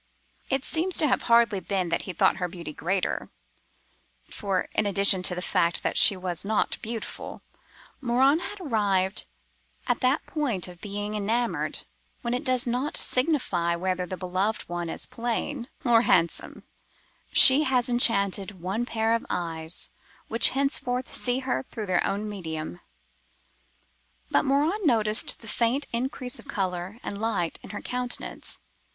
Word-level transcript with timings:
It 0.49 0.65
seems 0.65 0.97
to 0.97 1.07
have 1.07 1.21
hardly 1.29 1.59
been 1.59 1.89
that 1.89 2.01
he 2.09 2.11
thought 2.13 2.37
her 2.37 2.47
beauty 2.47 2.73
greater: 2.73 3.29
for, 4.31 4.61
in 4.73 4.87
addition 4.87 5.21
to 5.21 5.35
the 5.35 5.43
fact 5.43 5.83
that 5.83 5.95
she 5.95 6.17
was 6.17 6.43
not 6.43 6.79
beautiful, 6.81 7.43
Morin 8.01 8.39
had 8.39 8.59
arrived 8.59 9.27
at 9.85 9.99
that 9.99 10.25
point 10.25 10.67
of 10.67 10.81
being 10.81 11.13
enamoured 11.13 11.83
when 12.23 12.33
it 12.33 12.43
does 12.43 12.65
not 12.65 12.97
signify 12.97 13.75
whether 13.75 14.07
the 14.07 14.17
beloved 14.17 14.63
one 14.67 14.89
is 14.89 15.05
plain 15.05 15.67
or 15.85 16.01
handsome—she 16.01 17.61
has 17.65 17.87
enchanted 17.87 18.59
one 18.59 18.87
pair 18.87 19.13
of 19.13 19.23
eyes, 19.29 19.91
which 20.27 20.49
henceforward 20.49 21.07
see 21.07 21.41
her 21.41 21.63
through 21.69 21.85
their 21.85 22.03
own 22.03 22.27
medium. 22.27 22.79
But 24.31 24.45
Morin 24.45 24.83
noticed 24.83 25.41
the 25.41 25.47
faint 25.47 25.85
increase 25.93 26.39
of 26.39 26.47
colour 26.47 26.97
and 27.03 27.21
light 27.21 27.59
in 27.61 27.69
her 27.69 27.81
countenance. 27.83 28.61